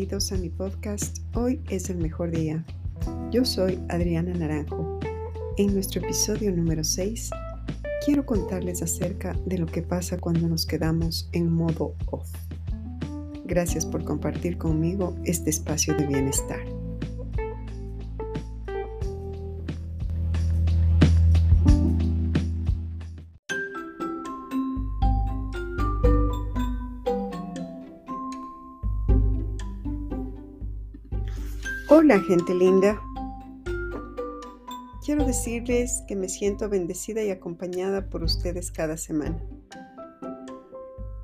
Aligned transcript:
Bienvenidos 0.00 0.32
a 0.32 0.38
mi 0.38 0.48
podcast 0.48 1.18
Hoy 1.34 1.60
es 1.68 1.90
el 1.90 1.98
mejor 1.98 2.30
día. 2.30 2.64
Yo 3.30 3.44
soy 3.44 3.78
Adriana 3.90 4.32
Naranjo. 4.32 4.98
En 5.58 5.74
nuestro 5.74 6.00
episodio 6.00 6.50
número 6.56 6.82
6 6.82 7.28
quiero 8.06 8.24
contarles 8.24 8.80
acerca 8.80 9.36
de 9.44 9.58
lo 9.58 9.66
que 9.66 9.82
pasa 9.82 10.16
cuando 10.16 10.48
nos 10.48 10.64
quedamos 10.64 11.28
en 11.32 11.52
modo 11.52 11.96
off. 12.06 12.32
Gracias 13.44 13.84
por 13.84 14.02
compartir 14.02 14.56
conmigo 14.56 15.14
este 15.26 15.50
espacio 15.50 15.94
de 15.94 16.06
bienestar. 16.06 16.79
Hola 31.92 32.20
gente 32.20 32.54
linda. 32.54 33.02
Quiero 35.04 35.24
decirles 35.24 36.04
que 36.06 36.14
me 36.14 36.28
siento 36.28 36.68
bendecida 36.68 37.20
y 37.20 37.32
acompañada 37.32 38.08
por 38.08 38.22
ustedes 38.22 38.70
cada 38.70 38.96
semana. 38.96 39.42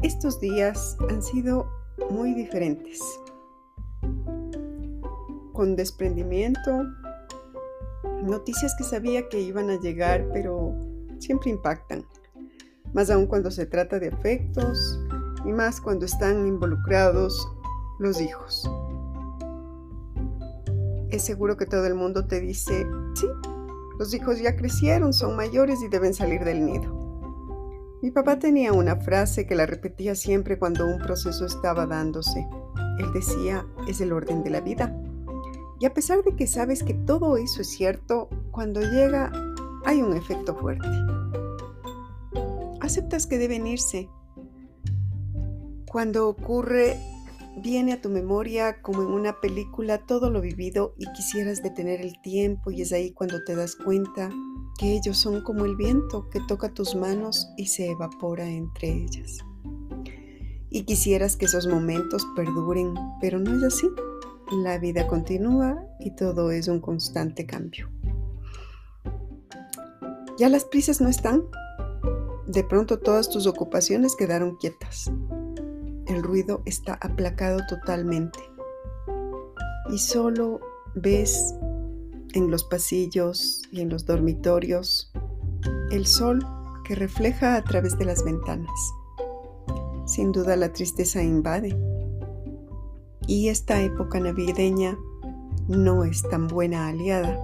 Estos 0.02 0.40
días 0.40 0.96
han 1.08 1.22
sido 1.22 1.70
muy 2.10 2.34
diferentes. 2.34 3.00
Con 5.52 5.76
desprendimiento, 5.76 6.82
noticias 8.24 8.74
que 8.76 8.82
sabía 8.82 9.28
que 9.28 9.40
iban 9.40 9.70
a 9.70 9.78
llegar, 9.78 10.26
pero 10.32 10.74
siempre 11.20 11.50
impactan. 11.50 12.04
Más 12.92 13.08
aún 13.08 13.28
cuando 13.28 13.52
se 13.52 13.66
trata 13.66 14.00
de 14.00 14.08
afectos 14.08 14.98
y 15.44 15.52
más 15.52 15.80
cuando 15.80 16.06
están 16.06 16.44
involucrados 16.44 17.48
los 18.00 18.20
hijos 18.20 18.68
es 21.10 21.22
seguro 21.22 21.56
que 21.56 21.66
todo 21.66 21.86
el 21.86 21.94
mundo 21.94 22.26
te 22.26 22.40
dice, 22.40 22.86
sí, 23.14 23.26
los 23.98 24.12
hijos 24.12 24.40
ya 24.40 24.56
crecieron, 24.56 25.12
son 25.12 25.36
mayores 25.36 25.82
y 25.82 25.88
deben 25.88 26.14
salir 26.14 26.44
del 26.44 26.64
nido. 26.64 27.06
Mi 28.02 28.10
papá 28.10 28.38
tenía 28.38 28.72
una 28.72 28.96
frase 28.96 29.46
que 29.46 29.54
la 29.54 29.66
repetía 29.66 30.14
siempre 30.14 30.58
cuando 30.58 30.86
un 30.86 30.98
proceso 30.98 31.46
estaba 31.46 31.86
dándose. 31.86 32.46
Él 32.98 33.12
decía, 33.12 33.66
es 33.88 34.00
el 34.00 34.12
orden 34.12 34.42
de 34.44 34.50
la 34.50 34.60
vida. 34.60 34.94
Y 35.80 35.86
a 35.86 35.94
pesar 35.94 36.22
de 36.22 36.36
que 36.36 36.46
sabes 36.46 36.82
que 36.82 36.94
todo 36.94 37.36
eso 37.36 37.62
es 37.62 37.68
cierto, 37.68 38.28
cuando 38.50 38.80
llega 38.80 39.32
hay 39.84 40.02
un 40.02 40.14
efecto 40.14 40.54
fuerte. 40.54 40.88
Aceptas 42.80 43.26
que 43.26 43.38
deben 43.38 43.66
irse. 43.66 44.10
Cuando 45.86 46.28
ocurre 46.28 46.98
viene 47.56 47.94
a 47.94 48.00
tu 48.00 48.10
memoria 48.10 48.82
como 48.82 49.02
en 49.02 49.08
una 49.08 49.40
película 49.40 49.98
todo 49.98 50.30
lo 50.30 50.40
vivido 50.40 50.94
y 50.98 51.10
quisieras 51.12 51.62
detener 51.62 52.00
el 52.00 52.20
tiempo 52.20 52.70
y 52.70 52.82
es 52.82 52.92
ahí 52.92 53.12
cuando 53.12 53.42
te 53.44 53.56
das 53.56 53.76
cuenta 53.76 54.30
que 54.78 54.92
ellos 54.92 55.16
son 55.16 55.42
como 55.42 55.64
el 55.64 55.74
viento 55.74 56.28
que 56.28 56.40
toca 56.46 56.72
tus 56.74 56.94
manos 56.94 57.48
y 57.56 57.66
se 57.66 57.90
evapora 57.90 58.46
entre 58.46 58.88
ellas. 58.88 59.38
Y 60.68 60.82
quisieras 60.84 61.36
que 61.36 61.46
esos 61.46 61.66
momentos 61.66 62.26
perduren, 62.36 62.92
pero 63.20 63.38
no 63.38 63.56
es 63.56 63.62
así. 63.62 63.88
La 64.62 64.78
vida 64.78 65.06
continúa 65.06 65.82
y 65.98 66.14
todo 66.14 66.50
es 66.50 66.68
un 66.68 66.80
constante 66.80 67.46
cambio. 67.46 67.90
Ya 70.38 70.50
las 70.50 70.66
prisas 70.66 71.00
no 71.00 71.08
están. 71.08 71.44
De 72.46 72.62
pronto 72.62 72.98
todas 72.98 73.30
tus 73.30 73.46
ocupaciones 73.46 74.14
quedaron 74.14 74.56
quietas 74.56 75.10
el 76.06 76.22
ruido 76.22 76.62
está 76.64 76.94
aplacado 76.94 77.60
totalmente 77.68 78.38
y 79.90 79.98
solo 79.98 80.60
ves 80.94 81.54
en 82.32 82.50
los 82.50 82.64
pasillos 82.64 83.62
y 83.70 83.80
en 83.80 83.88
los 83.88 84.06
dormitorios 84.06 85.12
el 85.90 86.06
sol 86.06 86.44
que 86.84 86.94
refleja 86.94 87.56
a 87.56 87.64
través 87.64 87.98
de 87.98 88.04
las 88.04 88.24
ventanas. 88.24 88.94
Sin 90.06 90.32
duda 90.32 90.56
la 90.56 90.72
tristeza 90.72 91.22
invade 91.22 91.76
y 93.26 93.48
esta 93.48 93.80
época 93.80 94.20
navideña 94.20 94.96
no 95.68 96.04
es 96.04 96.22
tan 96.22 96.46
buena 96.46 96.88
aliada 96.88 97.38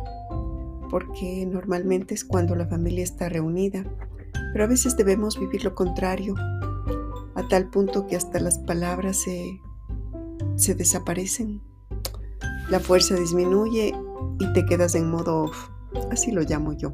porque 0.91 1.47
normalmente 1.47 2.15
es 2.15 2.25
cuando 2.25 2.55
la 2.55 2.67
familia 2.67 3.03
está 3.03 3.29
reunida, 3.29 3.84
pero 4.53 4.65
a 4.65 4.69
veces 4.69 4.97
debemos 4.97 5.41
vivir 5.41 5.65
lo 5.65 5.75
contrario 5.75 6.34
tal 7.49 7.69
punto 7.69 8.07
que 8.07 8.17
hasta 8.17 8.41
las 8.41 8.59
palabras 8.59 9.19
se, 9.19 9.61
se 10.57 10.75
desaparecen. 10.75 11.63
La 12.71 12.81
fuerza 12.81 13.15
disminuye 13.15 13.95
y 14.39 14.53
te 14.53 14.65
quedas 14.67 14.95
en 14.95 15.11
modo 15.11 15.45
off, 15.45 15.69
así 16.11 16.31
lo 16.31 16.43
llamo 16.43 16.73
yo. 16.73 16.93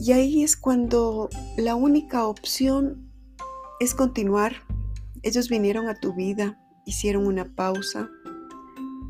Y 0.00 0.12
ahí 0.12 0.42
es 0.44 0.56
cuando 0.56 1.28
la 1.56 1.74
única 1.74 2.26
opción 2.26 3.10
es 3.80 3.94
continuar. 3.94 4.54
Ellos 5.22 5.48
vinieron 5.48 5.88
a 5.88 5.98
tu 5.98 6.14
vida, 6.14 6.60
hicieron 6.86 7.26
una 7.26 7.44
pausa, 7.44 8.08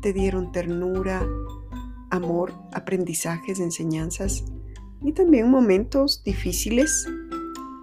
te 0.01 0.13
dieron 0.13 0.51
ternura, 0.51 1.25
amor, 2.09 2.53
aprendizajes, 2.73 3.59
enseñanzas 3.59 4.43
y 5.01 5.13
también 5.13 5.49
momentos 5.49 6.23
difíciles 6.23 7.07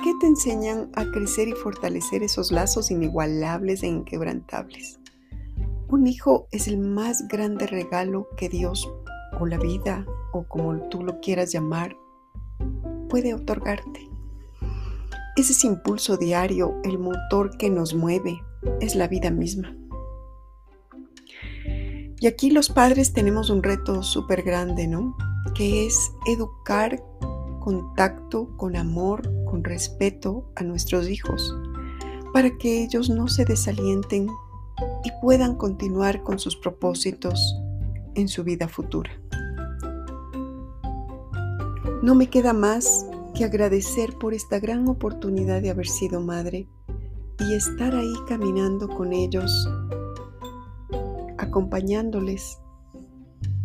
que 0.06 0.14
te 0.14 0.28
enseñan 0.28 0.88
a 0.94 1.04
crecer 1.10 1.48
y 1.48 1.52
fortalecer 1.54 2.22
esos 2.22 2.52
lazos 2.52 2.92
inigualables 2.92 3.82
e 3.82 3.88
inquebrantables. 3.88 5.00
Un 5.88 6.06
hijo 6.06 6.46
es 6.52 6.68
el 6.68 6.78
más 6.78 7.26
grande 7.26 7.66
regalo 7.66 8.28
que 8.36 8.48
Dios 8.48 8.88
o 9.40 9.46
la 9.46 9.58
vida 9.58 10.06
o 10.32 10.44
como 10.44 10.88
tú 10.90 11.02
lo 11.02 11.18
quieras 11.18 11.50
llamar 11.50 11.96
puede 13.08 13.34
otorgarte. 13.34 14.08
Es 15.36 15.50
ese 15.50 15.66
impulso 15.66 16.16
diario, 16.16 16.76
el 16.84 17.00
motor 17.00 17.58
que 17.58 17.68
nos 17.68 17.92
mueve, 17.92 18.40
es 18.80 18.94
la 18.94 19.08
vida 19.08 19.32
misma. 19.32 19.76
Y 22.20 22.28
aquí 22.28 22.52
los 22.52 22.68
padres 22.68 23.12
tenemos 23.12 23.50
un 23.50 23.64
reto 23.64 24.04
súper 24.04 24.44
grande, 24.44 24.86
¿no? 24.86 25.16
Que 25.56 25.84
es 25.84 26.12
educar 26.28 27.02
contacto, 27.58 28.56
con 28.56 28.76
amor, 28.76 29.28
con 29.46 29.64
respeto 29.64 30.50
a 30.56 30.62
nuestros 30.62 31.08
hijos, 31.08 31.56
para 32.34 32.56
que 32.58 32.84
ellos 32.84 33.08
no 33.08 33.28
se 33.28 33.46
desalienten 33.46 34.28
y 35.04 35.10
puedan 35.22 35.56
continuar 35.56 36.22
con 36.22 36.38
sus 36.38 36.56
propósitos 36.56 37.56
en 38.14 38.28
su 38.28 38.44
vida 38.44 38.68
futura. 38.68 39.10
No 42.02 42.14
me 42.14 42.28
queda 42.28 42.52
más 42.52 43.06
que 43.34 43.44
agradecer 43.44 44.18
por 44.18 44.34
esta 44.34 44.58
gran 44.58 44.86
oportunidad 44.88 45.62
de 45.62 45.70
haber 45.70 45.86
sido 45.86 46.20
madre 46.20 46.68
y 47.38 47.54
estar 47.54 47.94
ahí 47.94 48.14
caminando 48.28 48.88
con 48.88 49.12
ellos, 49.12 49.68
acompañándoles 51.38 52.58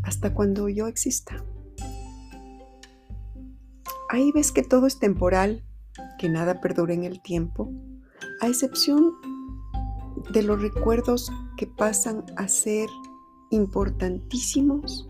hasta 0.03 0.33
cuando 0.33 0.67
yo 0.69 0.87
exista. 0.87 1.43
Ahí 4.09 4.31
ves 4.33 4.51
que 4.51 4.63
todo 4.63 4.87
es 4.87 4.99
temporal, 4.99 5.63
que 6.21 6.29
nada 6.29 6.61
perdura 6.61 6.93
en 6.93 7.03
el 7.03 7.19
tiempo, 7.19 7.73
a 8.41 8.47
excepción 8.47 9.15
de 10.31 10.43
los 10.43 10.61
recuerdos 10.61 11.31
que 11.57 11.65
pasan 11.65 12.23
a 12.37 12.47
ser 12.47 12.87
importantísimos 13.49 15.09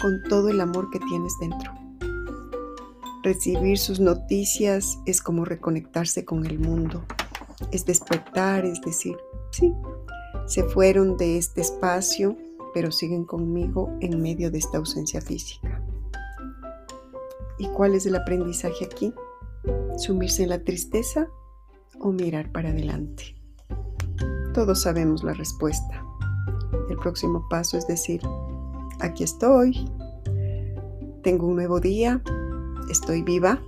con 0.00 0.22
todo 0.30 0.48
el 0.48 0.62
amor 0.62 0.88
que 0.90 1.00
tienes 1.00 1.34
dentro. 1.38 1.70
Recibir 3.24 3.76
sus 3.76 4.00
noticias 4.00 4.98
es 5.04 5.20
como 5.20 5.44
reconectarse 5.44 6.24
con 6.24 6.46
el 6.46 6.58
mundo, 6.58 7.04
es 7.70 7.84
despertar, 7.84 8.64
es 8.64 8.80
decir, 8.80 9.18
sí, 9.50 9.74
se 10.46 10.64
fueron 10.64 11.18
de 11.18 11.36
este 11.36 11.60
espacio, 11.60 12.38
pero 12.72 12.90
siguen 12.90 13.26
conmigo 13.26 13.94
en 14.00 14.22
medio 14.22 14.50
de 14.50 14.58
esta 14.58 14.78
ausencia 14.78 15.20
física. 15.20 15.82
¿Y 17.58 17.68
cuál 17.68 17.94
es 17.94 18.06
el 18.06 18.16
aprendizaje 18.16 18.86
aquí? 18.86 19.12
¿Sumirse 19.96 20.42
en 20.42 20.50
la 20.50 20.62
tristeza 20.62 21.28
o 22.00 22.12
mirar 22.12 22.50
para 22.52 22.70
adelante? 22.70 23.36
Todos 24.52 24.82
sabemos 24.82 25.24
la 25.24 25.34
respuesta. 25.34 26.04
El 26.90 26.96
próximo 26.96 27.46
paso 27.48 27.78
es 27.78 27.86
decir, 27.86 28.20
aquí 29.00 29.24
estoy, 29.24 29.88
tengo 31.22 31.46
un 31.46 31.56
nuevo 31.56 31.80
día, 31.80 32.22
estoy 32.90 33.22
viva. 33.22 33.62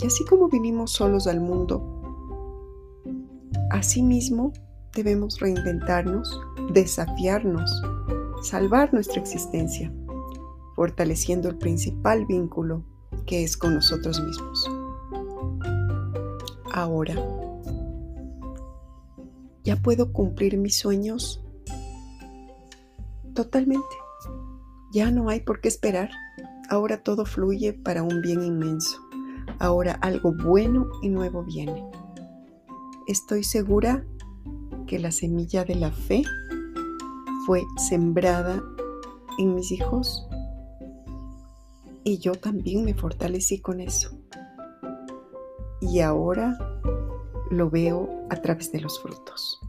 Y 0.00 0.06
así 0.06 0.24
como 0.24 0.48
vinimos 0.48 0.92
solos 0.92 1.26
al 1.26 1.40
mundo, 1.40 1.82
asimismo 3.70 4.52
debemos 4.94 5.40
reinventarnos, 5.40 6.40
desafiarnos, 6.72 7.70
salvar 8.42 8.92
nuestra 8.92 9.20
existencia 9.20 9.92
fortaleciendo 10.76 11.48
el 11.48 11.56
principal 11.56 12.26
vínculo 12.26 12.84
que 13.26 13.42
es 13.42 13.56
con 13.56 13.74
nosotros 13.74 14.22
mismos. 14.22 14.70
Ahora, 16.76 17.14
ya 19.64 19.76
puedo 19.76 20.12
cumplir 20.12 20.58
mis 20.58 20.76
sueños 20.76 21.42
totalmente. 23.32 23.96
Ya 24.92 25.10
no 25.10 25.30
hay 25.30 25.40
por 25.40 25.62
qué 25.62 25.68
esperar. 25.68 26.10
Ahora 26.68 27.02
todo 27.02 27.24
fluye 27.24 27.72
para 27.72 28.02
un 28.02 28.20
bien 28.20 28.42
inmenso. 28.42 28.98
Ahora 29.58 29.94
algo 30.02 30.34
bueno 30.34 30.86
y 31.00 31.08
nuevo 31.08 31.44
viene. 31.44 31.82
Estoy 33.08 33.42
segura 33.42 34.04
que 34.86 34.98
la 34.98 35.12
semilla 35.12 35.64
de 35.64 35.76
la 35.76 35.90
fe 35.90 36.24
fue 37.46 37.62
sembrada 37.88 38.62
en 39.38 39.54
mis 39.54 39.72
hijos 39.72 40.28
y 42.04 42.18
yo 42.18 42.34
también 42.34 42.84
me 42.84 42.92
fortalecí 42.92 43.60
con 43.60 43.80
eso. 43.80 44.10
Y 45.80 46.00
ahora 46.00 46.56
lo 47.50 47.70
veo 47.70 48.08
a 48.30 48.36
través 48.36 48.72
de 48.72 48.80
los 48.80 49.00
frutos. 49.00 49.60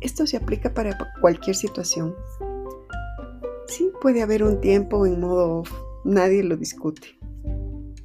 Esto 0.00 0.26
se 0.26 0.36
aplica 0.36 0.72
para 0.72 0.96
cualquier 1.20 1.56
situación. 1.56 2.14
Sí, 3.66 3.90
puede 4.00 4.22
haber 4.22 4.42
un 4.42 4.60
tiempo 4.60 5.06
en 5.06 5.20
modo 5.20 5.60
off, 5.60 5.72
nadie 6.04 6.42
lo 6.42 6.56
discute. 6.56 7.18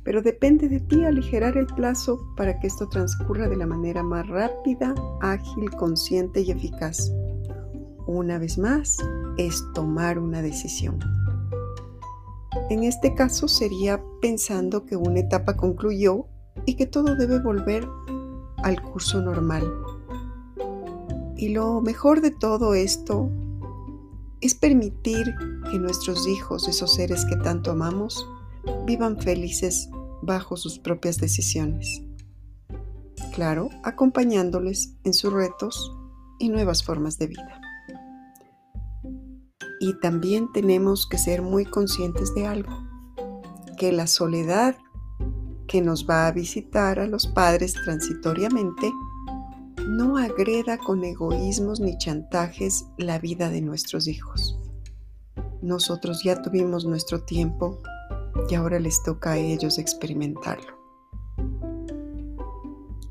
Pero 0.04 0.22
depende 0.22 0.68
de 0.68 0.81
ti 0.81 1.06
aligerar 1.06 1.56
el 1.56 1.68
plazo 1.68 2.19
para 2.36 2.60
que 2.60 2.68
esto 2.68 2.90
transcurra 2.90 3.48
de 3.48 3.56
la 3.56 3.66
manera 3.66 4.04
más 4.04 4.28
rápida, 4.28 4.94
ágil, 5.22 5.69
consciente 5.72 6.42
y 6.42 6.51
eficaz. 6.51 7.12
Una 8.06 8.38
vez 8.38 8.57
más, 8.57 8.98
es 9.38 9.63
tomar 9.74 10.19
una 10.19 10.42
decisión. 10.42 11.00
En 12.69 12.84
este 12.84 13.16
caso 13.16 13.48
sería 13.48 14.04
pensando 14.22 14.86
que 14.86 14.96
una 14.96 15.19
etapa 15.19 15.56
concluyó 15.56 16.28
y 16.65 16.75
que 16.75 16.86
todo 16.86 17.15
debe 17.15 17.39
volver 17.39 17.88
al 18.57 18.81
curso 18.81 19.21
normal. 19.21 19.63
Y 21.38 21.50
lo 21.50 21.81
mejor 21.81 22.21
de 22.21 22.31
todo 22.31 22.74
esto 22.74 23.30
es 24.42 24.56
permitir 24.56 25.33
que 25.69 25.80
nuestros 25.80 26.27
hijos, 26.27 26.68
esos 26.68 26.94
seres 26.94 27.25
que 27.25 27.36
tanto 27.38 27.71
amamos, 27.71 28.27
vivan 28.86 29.19
felices 29.19 29.89
bajo 30.21 30.57
sus 30.57 30.80
propias 30.80 31.18
decisiones. 31.18 32.01
Claro, 33.33 33.69
acompañándoles 33.83 34.95
en 35.04 35.13
sus 35.13 35.33
retos 35.33 35.95
y 36.39 36.50
nuevas 36.50 36.83
formas 36.83 37.18
de 37.18 37.27
vida. 37.27 37.62
Y 39.80 40.00
también 40.00 40.51
tenemos 40.54 41.07
que 41.07 41.18
ser 41.18 41.42
muy 41.42 41.65
conscientes 41.65 42.33
de 42.36 42.45
algo, 42.45 42.71
que 43.77 43.92
la 43.92 44.07
soledad 44.07 44.77
que 45.74 45.81
nos 45.81 46.08
va 46.08 46.28
a 46.28 46.31
visitar 46.31 47.00
a 47.00 47.08
los 47.08 47.25
padres 47.25 47.74
transitoriamente 47.74 48.92
no 49.88 50.18
agreda 50.18 50.78
con 50.78 51.04
egoísmos 51.04 51.80
ni 51.80 51.98
chantajes 51.98 52.86
la 53.00 53.18
vida 53.18 53.50
de 53.50 53.62
nuestros 53.62 54.08
hijos. 54.08 54.60
Nosotros 55.64 56.22
ya 56.24 56.40
tuvimos 56.40 56.86
nuestro 56.86 57.24
tiempo 57.24 57.81
y 58.48 58.54
ahora 58.54 58.80
les 58.80 59.02
toca 59.02 59.31
a 59.31 59.38
ellos 59.38 59.80
experimentarlo. 59.80 60.78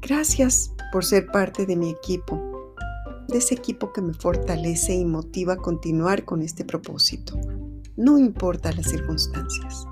Gracias 0.00 0.72
por 0.92 1.04
ser 1.04 1.26
parte 1.32 1.66
de 1.66 1.74
mi 1.74 1.90
equipo, 1.90 2.40
de 3.26 3.38
ese 3.38 3.56
equipo 3.56 3.92
que 3.92 4.02
me 4.02 4.14
fortalece 4.14 4.94
y 4.94 5.04
motiva 5.04 5.54
a 5.54 5.56
continuar 5.56 6.24
con 6.24 6.42
este 6.42 6.64
propósito, 6.64 7.36
no 7.96 8.18
importa 8.18 8.70
las 8.70 8.86
circunstancias. 8.86 9.84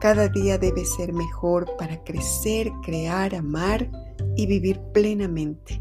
Cada 0.00 0.28
día 0.28 0.58
debe 0.58 0.84
ser 0.84 1.12
mejor 1.12 1.76
para 1.78 2.02
crecer, 2.04 2.72
crear, 2.82 3.34
amar 3.34 3.90
y 4.36 4.46
vivir 4.46 4.80
plenamente. 4.92 5.80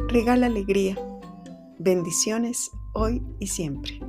Regala 0.08 0.46
alegría. 0.46 0.96
Bendiciones 1.78 2.70
hoy 2.94 3.22
y 3.40 3.48
siempre. 3.48 4.00